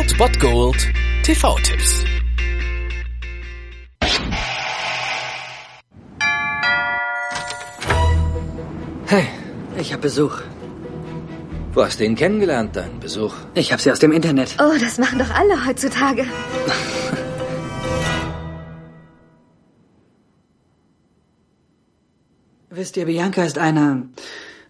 Old 0.00 0.16
Bot 0.16 0.40
Gold 0.40 0.88
TV-Tipps. 1.24 2.04
Hey, 9.06 9.28
ich 9.76 9.92
habe 9.92 10.00
Besuch. 10.00 10.40
Wo 11.74 11.84
hast 11.84 12.00
du 12.00 12.06
ihn 12.06 12.16
kennengelernt, 12.16 12.76
deinen 12.76 12.98
Besuch? 12.98 13.34
Ich 13.52 13.72
habe 13.72 13.82
sie 13.82 13.92
aus 13.92 13.98
dem 13.98 14.12
Internet. 14.12 14.56
Oh, 14.58 14.72
das 14.80 14.96
machen 14.96 15.18
doch 15.18 15.34
alle 15.34 15.66
heutzutage. 15.66 16.22
Wisst 22.70 22.96
ihr, 22.96 23.04
Bianca 23.04 23.44
ist 23.44 23.58
eine 23.58 24.08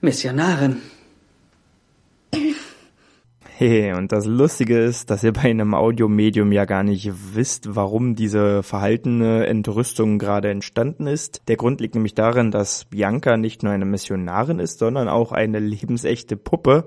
Missionarin. 0.01 0.83
Hey, 3.63 3.93
und 3.93 4.11
das 4.11 4.25
Lustige 4.25 4.79
ist, 4.79 5.11
dass 5.11 5.23
ihr 5.23 5.35
bei 5.35 5.51
einem 5.51 5.75
Audiomedium 5.75 6.51
ja 6.51 6.65
gar 6.65 6.83
nicht 6.83 7.13
wisst, 7.35 7.77
warum 7.77 8.15
diese 8.15 8.63
verhaltene 8.63 9.45
Entrüstung 9.49 10.19
gerade 10.19 10.49
entstanden 10.49 11.07
ist. 11.07 11.43
Der 11.47 11.57
Grund 11.57 11.83
liegt 11.83 11.95
nämlich 11.95 12.15
darin, 12.15 12.53
dass 12.53 12.87
Bianca 12.87 13.37
nicht 13.37 13.63
nur 13.63 13.75
eine 13.75 13.85
Missionarin 13.85 14.61
ist, 14.61 14.79
sondern 14.79 15.11
auch 15.11 15.33
eine 15.33 15.59
lebensechte 15.59 16.39
Puppe. 16.39 16.87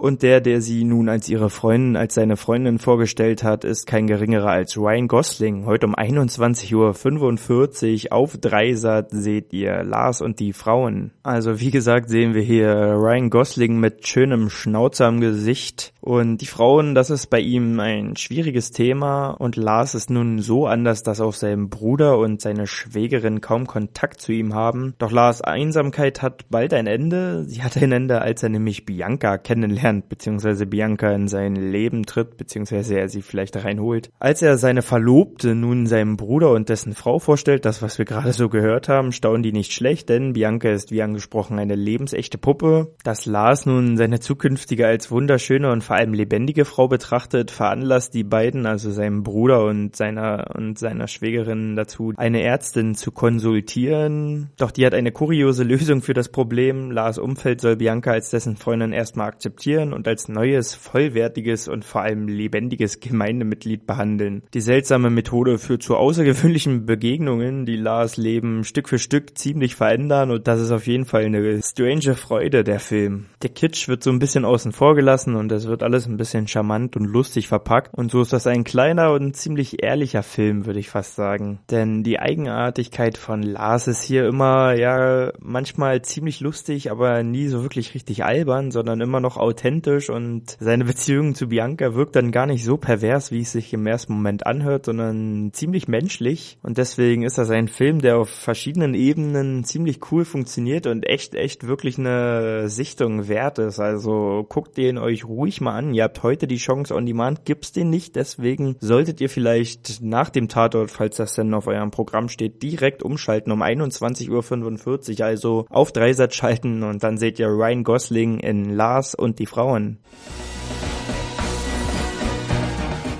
Und 0.00 0.22
der, 0.22 0.40
der 0.40 0.62
sie 0.62 0.84
nun 0.84 1.10
als 1.10 1.28
ihre 1.28 1.50
Freundin, 1.50 1.94
als 1.94 2.14
seine 2.14 2.38
Freundin 2.38 2.78
vorgestellt 2.78 3.44
hat, 3.44 3.64
ist 3.64 3.86
kein 3.86 4.06
geringerer 4.06 4.48
als 4.48 4.78
Ryan 4.78 5.08
Gosling. 5.08 5.66
Heute 5.66 5.86
um 5.86 5.94
21.45 5.94 8.06
Uhr 8.06 8.12
auf 8.14 8.38
Dreisat 8.38 9.10
seht 9.10 9.52
ihr 9.52 9.82
Lars 9.82 10.22
und 10.22 10.40
die 10.40 10.54
Frauen. 10.54 11.10
Also 11.22 11.60
wie 11.60 11.70
gesagt 11.70 12.08
sehen 12.08 12.32
wir 12.32 12.40
hier 12.40 12.72
Ryan 12.72 13.28
Gosling 13.28 13.78
mit 13.78 14.08
schönem 14.08 14.48
Schnauzer 14.48 15.04
am 15.04 15.20
Gesicht. 15.20 15.92
Und 16.00 16.38
die 16.38 16.46
Frauen, 16.46 16.94
das 16.94 17.10
ist 17.10 17.26
bei 17.26 17.40
ihm 17.40 17.78
ein 17.78 18.16
schwieriges 18.16 18.70
Thema. 18.70 19.32
Und 19.32 19.56
Lars 19.56 19.94
ist 19.94 20.08
nun 20.08 20.38
so 20.38 20.66
anders, 20.66 21.02
dass 21.02 21.20
auch 21.20 21.34
sein 21.34 21.68
Bruder 21.68 22.16
und 22.16 22.40
seine 22.40 22.66
Schwägerin 22.66 23.42
kaum 23.42 23.66
Kontakt 23.66 24.22
zu 24.22 24.32
ihm 24.32 24.54
haben. 24.54 24.94
Doch 24.96 25.12
Lars 25.12 25.42
Einsamkeit 25.42 26.22
hat 26.22 26.48
bald 26.48 26.72
ein 26.72 26.86
Ende. 26.86 27.44
Sie 27.44 27.62
hat 27.62 27.76
ein 27.76 27.92
Ende, 27.92 28.22
als 28.22 28.42
er 28.42 28.48
nämlich 28.48 28.86
Bianca 28.86 29.36
kennenlernt 29.36 29.89
kennenlernt, 29.90 30.08
beziehungsweise 30.08 30.66
Bianca 30.66 31.12
in 31.12 31.28
sein 31.28 31.56
Leben 31.56 32.04
tritt, 32.04 32.36
beziehungsweise 32.36 32.98
er 32.98 33.08
sie 33.08 33.22
vielleicht 33.22 33.62
reinholt. 33.64 34.10
Als 34.18 34.42
er 34.42 34.56
seine 34.58 34.82
Verlobte 34.82 35.54
nun 35.54 35.86
seinem 35.86 36.16
Bruder 36.16 36.52
und 36.52 36.68
dessen 36.68 36.94
Frau 36.94 37.18
vorstellt, 37.18 37.64
das 37.64 37.82
was 37.82 37.98
wir 37.98 38.04
gerade 38.04 38.32
so 38.32 38.48
gehört 38.48 38.88
haben, 38.88 39.12
staunen 39.12 39.42
die 39.42 39.52
nicht 39.52 39.72
schlecht, 39.72 40.08
denn 40.08 40.32
Bianca 40.32 40.70
ist 40.70 40.92
wie 40.92 41.02
angesprochen 41.02 41.58
eine 41.58 41.74
lebensechte 41.74 42.38
Puppe. 42.38 42.94
Dass 43.04 43.26
Lars 43.26 43.66
nun 43.66 43.96
seine 43.96 44.20
zukünftige 44.20 44.86
als 44.86 45.10
wunderschöne 45.10 45.70
und 45.70 45.82
vor 45.82 45.96
allem 45.96 46.14
lebendige 46.14 46.64
Frau 46.64 46.88
betrachtet, 46.88 47.50
veranlasst 47.50 48.14
die 48.14 48.24
beiden, 48.24 48.66
also 48.66 48.90
seinem 48.90 49.22
Bruder 49.22 49.64
und 49.64 49.96
seiner 49.96 50.54
und 50.54 50.78
seiner 50.78 51.08
Schwägerin 51.08 51.76
dazu, 51.76 52.12
eine 52.16 52.42
Ärztin 52.42 52.94
zu 52.94 53.12
konsultieren. 53.12 54.50
Doch 54.56 54.70
die 54.70 54.86
hat 54.86 54.94
eine 54.94 55.12
kuriose 55.12 55.64
Lösung 55.64 56.02
für 56.02 56.14
das 56.14 56.28
Problem. 56.28 56.90
Lars 56.90 57.18
Umfeld 57.18 57.60
soll 57.60 57.76
Bianca 57.76 58.12
als 58.12 58.30
dessen 58.30 58.56
Freundin 58.56 58.92
erstmal 58.92 59.28
akzeptieren 59.28 59.79
akzeptieren 59.80 59.92
und 59.92 60.06
als 60.06 60.28
neues, 60.28 60.74
vollwertiges 60.74 61.68
und 61.68 61.84
vor 61.84 62.02
allem 62.02 62.28
lebendiges 62.28 63.00
Gemeindemitglied 63.00 63.86
behandeln. 63.86 64.42
Die 64.54 64.60
seltsame 64.60 65.10
Methode 65.10 65.58
führt 65.58 65.82
zu 65.82 65.96
außergewöhnlichen 65.96 66.86
Begegnungen, 66.86 67.66
die 67.66 67.76
Lars 67.76 68.16
Leben 68.16 68.64
Stück 68.64 68.88
für 68.88 68.98
Stück 68.98 69.36
ziemlich 69.38 69.74
verändern 69.74 70.30
und 70.30 70.46
das 70.46 70.60
ist 70.60 70.70
auf 70.70 70.86
jeden 70.86 71.04
Fall 71.04 71.24
eine 71.24 71.60
strange 71.62 72.14
Freude, 72.14 72.64
der 72.64 72.80
Film. 72.80 73.26
Der 73.42 73.50
Kitsch 73.50 73.88
wird 73.88 74.02
so 74.02 74.10
ein 74.10 74.18
bisschen 74.18 74.44
außen 74.44 74.72
vor 74.72 74.94
gelassen 74.94 75.36
und 75.36 75.50
es 75.52 75.66
wird 75.66 75.82
alles 75.82 76.06
ein 76.06 76.16
bisschen 76.16 76.48
charmant 76.48 76.96
und 76.96 77.04
lustig 77.04 77.48
verpackt 77.48 77.94
und 77.94 78.10
so 78.10 78.22
ist 78.22 78.32
das 78.32 78.46
ein 78.46 78.64
kleiner 78.64 79.12
und 79.12 79.36
ziemlich 79.36 79.82
ehrlicher 79.82 80.22
Film, 80.22 80.66
würde 80.66 80.80
ich 80.80 80.90
fast 80.90 81.16
sagen. 81.16 81.60
Denn 81.70 82.02
die 82.02 82.18
Eigenartigkeit 82.18 83.18
von 83.18 83.42
Lars 83.42 83.88
ist 83.88 84.02
hier 84.02 84.26
immer, 84.26 84.74
ja, 84.74 85.32
manchmal 85.40 86.02
ziemlich 86.02 86.40
lustig, 86.40 86.90
aber 86.90 87.22
nie 87.22 87.48
so 87.48 87.62
wirklich 87.62 87.94
richtig 87.94 88.24
albern, 88.24 88.70
sondern 88.70 89.00
immer 89.00 89.20
noch 89.20 89.36
authentisch 89.36 89.59
authentisch 89.60 90.08
und 90.08 90.56
seine 90.58 90.84
Beziehung 90.84 91.34
zu 91.34 91.48
Bianca 91.48 91.94
wirkt 91.94 92.16
dann 92.16 92.32
gar 92.32 92.46
nicht 92.46 92.64
so 92.64 92.78
pervers, 92.78 93.30
wie 93.30 93.42
es 93.42 93.52
sich 93.52 93.72
im 93.74 93.86
ersten 93.86 94.14
Moment 94.14 94.46
anhört, 94.46 94.86
sondern 94.86 95.50
ziemlich 95.52 95.86
menschlich. 95.86 96.58
Und 96.62 96.78
deswegen 96.78 97.22
ist 97.22 97.36
das 97.36 97.50
ein 97.50 97.68
Film, 97.68 98.00
der 98.00 98.18
auf 98.18 98.30
verschiedenen 98.30 98.94
Ebenen 98.94 99.64
ziemlich 99.64 100.00
cool 100.10 100.24
funktioniert 100.24 100.86
und 100.86 101.06
echt, 101.06 101.34
echt 101.34 101.66
wirklich 101.66 101.98
eine 101.98 102.68
Sichtung 102.68 103.28
wert 103.28 103.58
ist. 103.58 103.80
Also 103.80 104.46
guckt 104.48 104.78
den 104.78 104.96
euch 104.96 105.26
ruhig 105.26 105.60
mal 105.60 105.76
an. 105.76 105.92
Ihr 105.92 106.04
habt 106.04 106.22
heute 106.22 106.46
die 106.46 106.56
Chance 106.56 106.94
on 106.94 107.04
Demand, 107.04 107.44
gibt's 107.44 107.72
den 107.72 107.90
nicht. 107.90 108.16
Deswegen 108.16 108.76
solltet 108.80 109.20
ihr 109.20 109.28
vielleicht 109.28 110.00
nach 110.00 110.30
dem 110.30 110.48
Tatort, 110.48 110.90
falls 110.90 111.16
das 111.16 111.34
denn 111.34 111.52
auf 111.52 111.66
eurem 111.66 111.90
Programm 111.90 112.28
steht, 112.28 112.62
direkt 112.62 113.02
umschalten 113.02 113.52
um 113.52 113.62
21.45 113.62 115.20
Uhr. 115.20 115.26
Also 115.26 115.66
auf 115.68 115.92
Dreisatz 115.92 116.34
schalten 116.34 116.82
und 116.82 117.02
dann 117.02 117.18
seht 117.18 117.38
ihr 117.38 117.48
Ryan 117.48 117.84
Gosling 117.84 118.38
in 118.38 118.70
Lars 118.70 119.14
und 119.14 119.38
die 119.38 119.49
Frauen. 119.50 119.98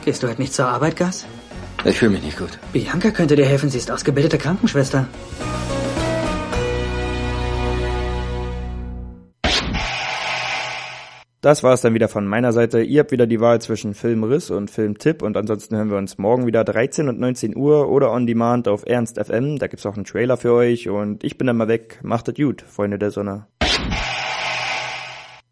Gehst 0.05 0.23
du 0.23 0.29
heute 0.29 0.41
nicht 0.41 0.55
zur 0.55 0.67
Arbeit, 0.67 0.97
Gas? 0.97 1.27
Ich 1.85 1.99
fühle 1.99 2.13
mich 2.13 2.23
nicht 2.23 2.39
gut. 2.39 2.59
Bianca 2.73 3.11
könnte 3.11 3.37
dir 3.37 3.47
helfen, 3.47 3.69
sie 3.69 3.79
ist 3.79 3.91
ausgebildete 3.91 4.39
Krankenschwester. 4.39 5.09
Das 11.43 11.63
war 11.63 11.73
es 11.73 11.81
dann 11.81 11.95
wieder 11.95 12.09
von 12.09 12.27
meiner 12.27 12.53
Seite. 12.53 12.83
Ihr 12.83 13.01
habt 13.01 13.13
wieder 13.13 13.27
die 13.27 13.41
Wahl 13.41 13.61
zwischen 13.63 13.95
Filmriss 13.95 14.51
und 14.51 14.71
Filmtipp 14.71 15.23
und 15.23 15.39
ansonsten 15.39 15.75
hören 15.75 15.91
wir 15.91 15.97
uns 15.97 16.19
morgen 16.19 16.47
wieder 16.47 16.65
13 16.65 17.09
und 17.09 17.19
19 17.19 17.57
Uhr 17.57 17.89
oder 17.89 18.13
on 18.13 18.27
demand 18.27 18.69
auf 18.69 18.85
Ernst 18.87 19.19
FM. 19.19 19.59
Da 19.59 19.67
gibt's 19.67 19.87
auch 19.87 19.97
einen 19.97 20.05
Trailer 20.05 20.37
für 20.37 20.53
euch 20.53 20.89
und 20.91 21.25
ich 21.25 21.39
bin 21.39 21.47
dann 21.47 21.57
mal 21.57 21.67
weg. 21.67 21.99
Macht 22.03 22.29
es 22.29 22.35
gut, 22.35 22.63
Freunde 22.63 22.99
der 22.99 23.11
Sonne. 23.11 23.47